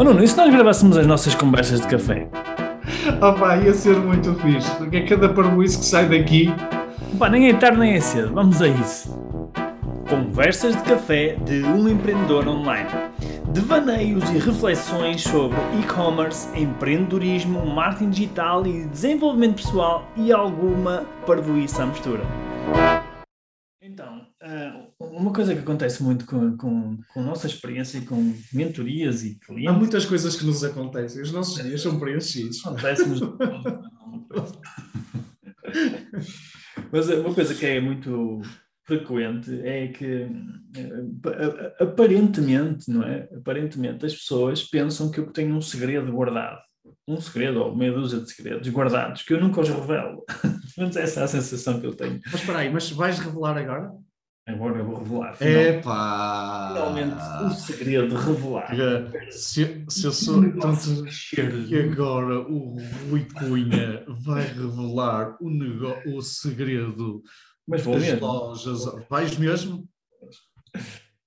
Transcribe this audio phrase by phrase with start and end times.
[0.00, 2.26] Oh Nuno, e se nós gravássemos as nossas conversas de café?
[3.20, 6.50] Opa, ia ser muito fixe, porque é cada parboice que sai daqui.
[7.18, 9.14] Pá, nem é tarde nem é cedo, vamos a isso.
[10.08, 12.88] Conversas de café de um empreendedor online.
[13.50, 21.86] Devaneios e reflexões sobre e-commerce, empreendedorismo, marketing digital e desenvolvimento pessoal e alguma parvoíça à
[21.86, 22.22] mistura.
[25.20, 29.38] Uma coisa que acontece muito com, com, com a nossa experiência e com mentorias e
[29.38, 29.68] clientes.
[29.68, 32.64] Há muitas coisas que nos acontecem, os nossos dias são preenchidos.
[32.64, 33.20] Acontece-nos.
[36.90, 38.40] Mas uma coisa que é muito
[38.86, 40.26] frequente é que
[40.74, 43.28] eh, aparentemente, não é?
[43.36, 46.58] Aparentemente as pessoas pensam que eu tenho um segredo guardado.
[47.06, 50.24] Um segredo, ou meia dúzia de segredos guardados, que eu nunca os revelo.
[50.78, 52.18] Mas essa é a sensação que eu tenho.
[52.24, 53.92] Mas espera aí, mas vais revelar agora?
[54.46, 55.36] Agora eu vou revelar.
[55.42, 56.68] Epá!
[56.72, 58.70] Finalmente, o segredo revelar.
[59.30, 60.42] Se, se eu sou.
[60.58, 61.04] Tanto,
[61.68, 62.76] e agora o
[63.10, 67.22] Rui Cunha vai revelar o, nego, o segredo
[67.66, 68.26] Mas vou das mesmo.
[68.26, 68.80] lojas.
[69.08, 69.88] Vais mesmo?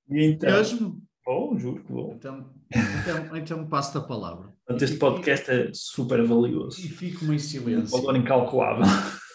[0.09, 1.02] E então, Mesmo?
[1.25, 2.14] Vou, juro que vou.
[2.16, 4.50] Então, então, então passo-te a palavra.
[4.66, 6.80] Portanto, este podcast é super valioso.
[6.81, 8.84] E fico-me em silêncio, Valor incalculável.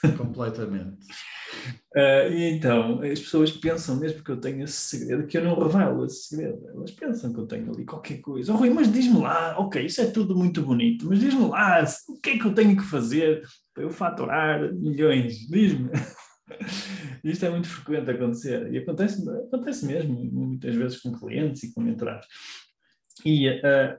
[0.16, 0.98] completamente.
[1.96, 5.58] Ah, e então, as pessoas pensam mesmo que eu tenho esse segredo, que eu não
[5.58, 6.68] revelo esse segredo.
[6.68, 8.52] Elas pensam que eu tenho ali qualquer coisa.
[8.52, 12.20] Oh, Rui, mas diz-me lá, ok, isso é tudo muito bonito, mas diz-me lá, o
[12.20, 13.42] que é que eu tenho que fazer
[13.74, 15.46] para eu faturar milhões?
[15.48, 15.90] Diz-me.
[17.24, 18.72] Isto é muito frequente acontecer.
[18.72, 22.26] E acontece, acontece mesmo, muitas vezes com clientes e com mentorados.
[23.24, 23.98] E ah,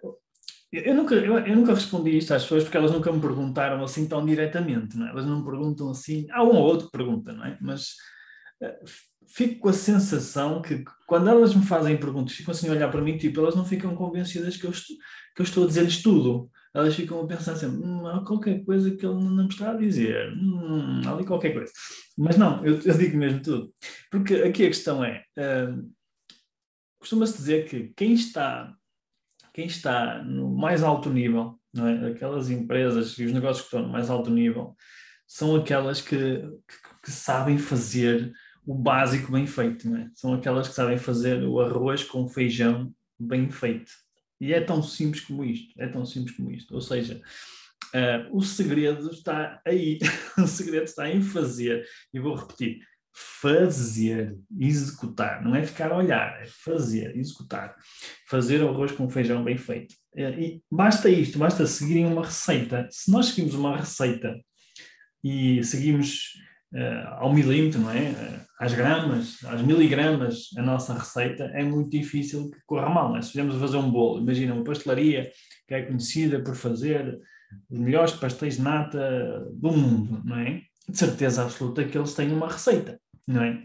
[0.71, 4.07] eu, nunca, eu, eu nunca respondi isto às pessoas porque elas nunca me perguntaram assim
[4.07, 5.09] tão diretamente, não é?
[5.11, 7.57] Elas não me perguntam assim, há um ou outro que pergunta, não é?
[7.59, 7.95] Mas
[8.61, 8.79] eh,
[9.27, 13.01] fico com a sensação que quando elas me fazem perguntas, ficam assim a olhar para
[13.01, 14.95] mim, tipo, elas não ficam convencidas que eu, estou,
[15.35, 16.49] que eu estou a dizer-lhes tudo.
[16.73, 19.77] Elas ficam a pensar assim, hum, há qualquer coisa que ele não me está a
[19.77, 21.71] dizer, hum, há ali qualquer coisa.
[22.17, 23.73] Mas não, eu, eu digo mesmo tudo.
[24.11, 25.91] Porque aqui a questão é, hum,
[26.99, 28.75] costuma-se dizer que quem está
[29.59, 32.11] quem está no mais alto nível, é?
[32.11, 34.73] aquelas empresas e os negócios que estão no mais alto nível,
[35.27, 38.31] são aquelas que, que, que sabem fazer
[38.65, 40.07] o básico bem feito, é?
[40.13, 42.89] são aquelas que sabem fazer o arroz com feijão
[43.19, 43.91] bem feito.
[44.39, 46.73] E é tão simples como isto, é tão simples como isto.
[46.73, 47.21] Ou seja,
[47.93, 49.99] uh, o segredo está aí,
[50.39, 52.79] o segredo está em fazer, e vou repetir,
[53.41, 57.75] fazer, executar, não é ficar a olhar, é fazer, executar,
[58.27, 59.93] fazer arroz com feijão bem feito.
[60.15, 62.87] E basta isto, basta seguirem uma receita.
[62.89, 64.39] Se nós seguimos uma receita
[65.21, 66.33] e seguimos
[66.73, 68.09] uh, ao milímetro, não é?
[68.09, 73.15] Uh, às gramas, às miligramas a nossa receita, é muito difícil que corra mal.
[73.17, 73.21] É?
[73.21, 75.29] Se fizermos fazer um bolo, imagina uma pastelaria
[75.67, 77.19] que é conhecida por fazer
[77.69, 80.61] os melhores pastéis de nata do mundo, não é?
[80.89, 83.63] de certeza absoluta que eles têm uma receita, não é?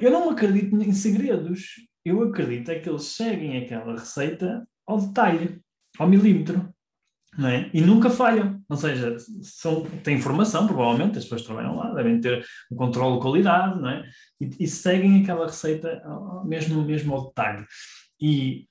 [0.00, 1.74] Eu não acredito em segredos,
[2.04, 5.60] eu acredito é que eles seguem aquela receita ao detalhe,
[5.98, 6.72] ao milímetro,
[7.36, 7.70] não é?
[7.72, 12.44] E nunca falham, ou seja, são, têm informação, provavelmente, as pessoas trabalham lá, devem ter
[12.70, 14.08] um controle de qualidade, não é?
[14.40, 17.64] E, e seguem aquela receita ao, mesmo, mesmo ao detalhe.
[18.20, 18.66] E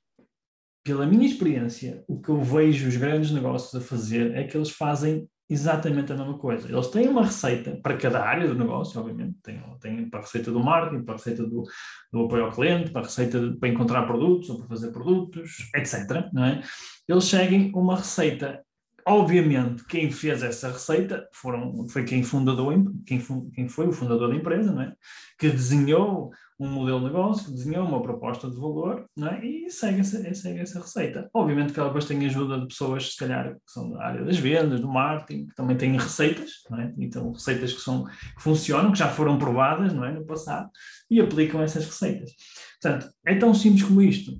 [0.83, 4.69] pela minha experiência, o que eu vejo os grandes negócios a fazer é que eles
[4.69, 6.72] fazem exatamente a mesma coisa.
[6.72, 10.50] Eles têm uma receita para cada área do negócio, obviamente, têm, têm para a receita
[10.50, 11.63] do marketing, para a receita do,
[12.09, 15.69] do apoio ao cliente, para a receita de, para encontrar produtos ou para fazer produtos,
[15.75, 16.29] etc.
[16.31, 16.62] Não é?
[17.06, 18.63] Eles seguem uma receita.
[19.06, 22.73] Obviamente, quem fez essa receita foram, foi quem, fundador,
[23.06, 23.22] quem,
[23.53, 24.94] quem foi o fundador da empresa, não é?
[25.39, 29.44] que desenhou um modelo de negócio, desenhou uma proposta de valor é?
[29.44, 31.28] e segue essa, segue essa receita.
[31.34, 34.38] Obviamente que ela depois tem ajuda de pessoas, se calhar, que são da área das
[34.38, 36.94] vendas, do marketing, que também têm receitas, é?
[37.00, 40.12] então receitas que, são, que funcionam, que já foram provadas não é?
[40.12, 40.69] no passado,
[41.09, 42.31] e aplicam essas receitas.
[42.79, 44.31] Portanto, é tão simples como isto.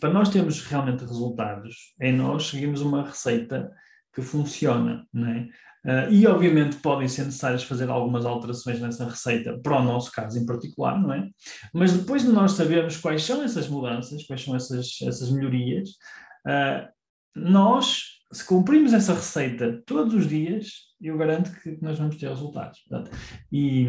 [0.00, 3.70] Para nós termos realmente resultados, é nós seguirmos uma receita
[4.14, 5.48] que funciona, não é?
[5.84, 10.38] Uh, e obviamente podem ser necessárias fazer algumas alterações nessa receita para o nosso caso
[10.38, 11.28] em particular, não é?
[11.74, 15.90] Mas depois de nós sabermos quais são essas mudanças, quais são essas, essas melhorias,
[16.46, 16.88] uh,
[17.34, 20.68] nós, se cumprimos essa receita todos os dias,
[21.00, 22.78] eu garanto que nós vamos ter resultados.
[22.88, 23.10] Portanto,
[23.50, 23.88] e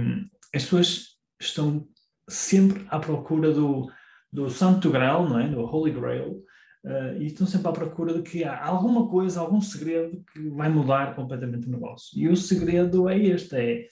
[0.54, 1.10] as pessoas
[1.40, 1.88] estão
[2.28, 3.88] sempre à procura do,
[4.33, 5.47] do santo grau, não é?
[5.47, 6.44] Do Holy Grail,
[6.85, 10.68] Uh, e estão sempre à procura de que há alguma coisa, algum segredo que vai
[10.68, 12.09] mudar completamente o negócio.
[12.19, 13.88] E o segredo é este: é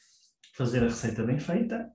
[0.54, 1.90] fazer a receita bem feita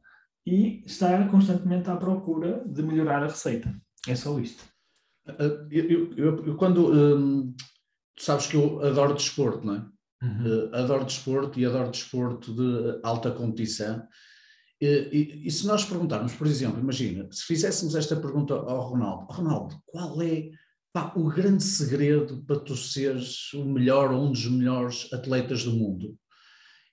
[0.47, 3.71] e estar constantemente à procura de melhorar a receita.
[4.09, 4.65] É só isto.
[5.29, 7.55] Uh, eu, eu, eu, quando um,
[8.17, 9.87] tu sabes que eu adoro desporto, não é?
[10.23, 10.71] Uhum.
[10.71, 14.03] Uh, adoro desporto e adoro desporto de alta competição.
[14.81, 19.33] E, e, e, se nós perguntarmos, por exemplo, imagina, se fizéssemos esta pergunta ao Ronaldo,
[19.33, 20.51] Ronaldo, qual é
[20.93, 25.73] pá, o grande segredo para tu seres o melhor ou um dos melhores atletas do
[25.73, 26.17] mundo?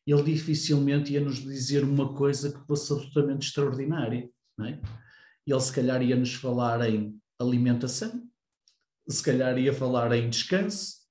[0.08, 4.82] Ele dificilmente ia nos dizer uma coisa que fosse absolutamente extraordinária, não é?
[5.46, 8.24] Ele se calhar ia nos falar em alimentação,
[9.08, 11.04] se calhar ia falar em descanso,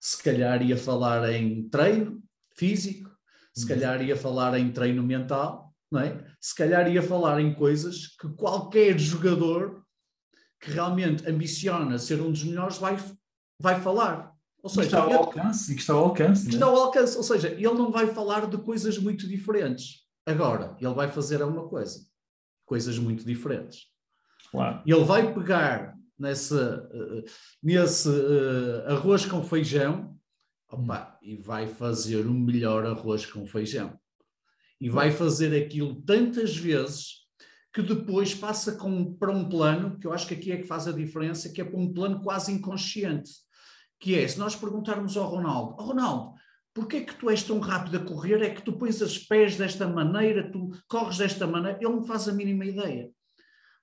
[0.00, 2.22] se calhar ia falar em treino
[2.56, 3.10] físico,
[3.54, 3.68] se uhum.
[3.68, 6.24] calhar ia falar em treino mental, não é?
[6.40, 9.82] Se calhar ia falar em coisas que qualquer jogador
[10.60, 12.98] que realmente ambiciona ser um dos melhores vai,
[13.60, 14.32] vai falar.
[14.62, 16.48] Ou seja, que está ao alcance, que está ao alcance.
[16.48, 20.06] Que está ao alcance, ou seja, ele não vai falar de coisas muito diferentes.
[20.26, 22.04] Agora, ele vai fazer uma coisa,
[22.66, 23.86] coisas muito diferentes.
[24.50, 24.82] Claro.
[24.84, 26.54] Ele vai pegar nesse,
[27.62, 30.18] nesse uh, arroz com feijão
[30.70, 33.98] opa, e vai fazer o melhor arroz com feijão.
[34.80, 37.26] E vai fazer aquilo tantas vezes
[37.72, 40.88] que depois passa com, para um plano, que eu acho que aqui é que faz
[40.88, 43.30] a diferença, que é para um plano quase inconsciente.
[44.00, 46.34] Que é, se nós perguntarmos ao Ronaldo, oh, Ronaldo,
[46.72, 48.42] porquê é que tu és tão rápido a correr?
[48.42, 51.78] É que tu pões os pés desta maneira, tu corres desta maneira?
[51.80, 53.10] Ele não faz a mínima ideia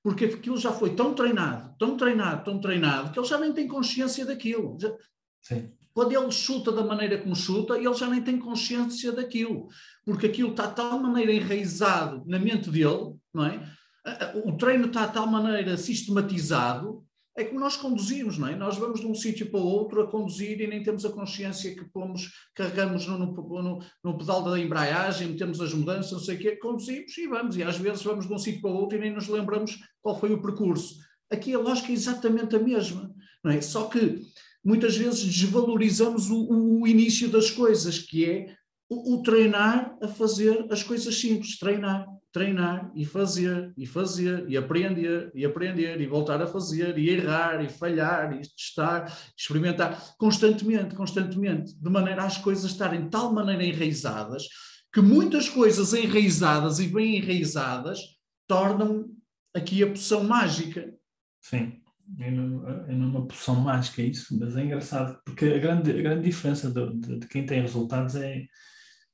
[0.05, 3.67] porque aquilo já foi tão treinado, tão treinado, tão treinado, que ele já nem tem
[3.67, 4.77] consciência daquilo.
[5.45, 5.71] Sim.
[5.93, 9.69] Quando ele chuta da maneira como chuta, ele já nem tem consciência daquilo,
[10.03, 13.71] porque aquilo está de tal maneira enraizado na mente dele, não é?
[14.43, 17.05] O treino está de tal maneira sistematizado
[17.37, 18.55] é como nós conduzimos, não é?
[18.55, 21.83] Nós vamos de um sítio para outro a conduzir e nem temos a consciência que
[21.83, 26.55] pomos, carregamos no, no, no, pedal da embreagem, metemos as mudanças, não sei o quê,
[26.55, 27.57] conduzimos e vamos.
[27.57, 30.31] E às vezes vamos de um sítio para outro e nem nos lembramos qual foi
[30.31, 30.95] o percurso.
[31.29, 33.13] Aqui a lógica é exatamente a mesma,
[33.43, 33.59] não é?
[33.59, 34.21] Só que
[34.65, 38.55] muitas vezes desvalorizamos o, o início das coisas, que é
[38.89, 44.57] o, o treinar a fazer as coisas simples, treinar treinar e fazer, e fazer, e
[44.57, 50.95] aprender, e aprender, e voltar a fazer, e errar, e falhar, e testar, experimentar, constantemente,
[50.95, 54.43] constantemente, de maneira as coisas estarem de tal maneira enraizadas,
[54.91, 57.99] que muitas coisas enraizadas e bem enraizadas
[58.45, 59.05] tornam
[59.53, 60.93] aqui a poção mágica.
[61.39, 61.81] Sim,
[62.19, 66.99] é é poção mágica isso, mas é engraçado, porque a grande, a grande diferença de,
[66.99, 68.43] de, de quem tem resultados é,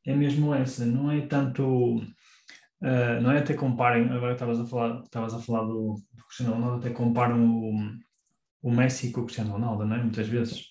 [0.05, 2.01] é mesmo essa, não é tanto
[2.81, 6.55] Uh, não é até comparem, agora estavas a falar, estavas a falar do, do Cristiano
[6.55, 7.73] Ronaldo, até comparam o,
[8.63, 10.01] o Messi com o Cristiano Ronaldo, não é?
[10.01, 10.65] Muitas vezes.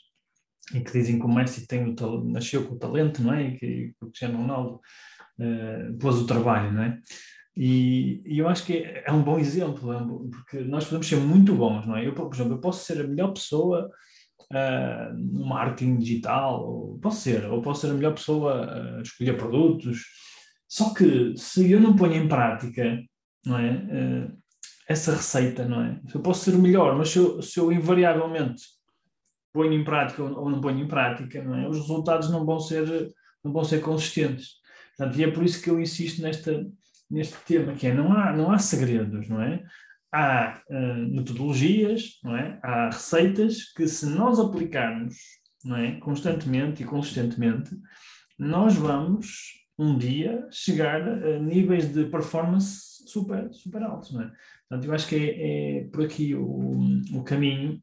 [0.75, 3.45] E que dizem que o Messi tem o, nasceu com o talento, não é?
[3.45, 4.81] E que, que o Cristiano Ronaldo
[5.39, 7.01] uh, pôs o trabalho, não é?
[7.57, 9.99] E, e, eu acho que é, é um bom exemplo, é
[10.31, 12.07] porque nós podemos ser muito bons, não é?
[12.07, 13.91] Eu, por exemplo, eu posso ser a melhor pessoa
[14.53, 19.37] uh, no marketing digital, ou posso ser, ou posso ser a melhor pessoa a escolher
[19.37, 20.05] produtos,
[20.69, 22.99] só que se eu não ponho em prática,
[23.45, 23.73] não é?
[23.73, 24.41] Uh,
[24.89, 26.01] essa receita, não é?
[26.13, 28.65] Eu posso ser o melhor, mas se eu, se eu invariavelmente
[29.53, 31.69] ponho em prática ou não ponho em prática, não é?
[31.69, 33.13] Os resultados não vão ser,
[33.43, 34.55] não vão ser consistentes.
[34.97, 36.67] Portanto, e é por isso que eu insisto nesta,
[37.11, 39.65] neste tema, que é não há, não há segredos, não é?
[40.13, 42.59] Há uh, metodologias, não é?
[42.63, 45.17] Há receitas que se nós aplicarmos,
[45.65, 45.99] não é?
[46.01, 47.77] Constantemente e consistentemente,
[48.39, 54.33] nós vamos um dia chegar a níveis de performance super, super altos, não é?
[54.69, 56.79] Portanto, eu acho que é, é por aqui o,
[57.15, 57.83] o caminho.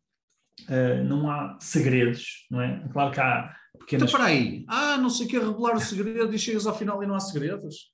[0.63, 2.83] Uh, não há segredos, não é?
[2.91, 4.09] Claro que há pequenas...
[4.09, 4.65] Então, aí.
[4.67, 7.13] Ah, não sei o que é revelar o segredo e chegas ao final e não
[7.13, 7.91] há segredos?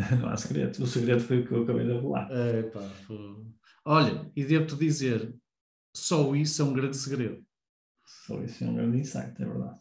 [0.20, 0.78] não há segredos.
[0.78, 2.28] O segredo foi o que eu acabei de revelar.
[2.30, 2.80] É, pá,
[3.84, 5.34] Olha, e devo-te dizer,
[5.94, 7.44] só isso é um grande segredo.
[8.26, 9.80] Só isso é um grande insight, é verdade.